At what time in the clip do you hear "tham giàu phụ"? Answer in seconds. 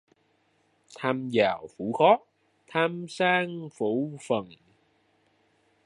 0.95-1.93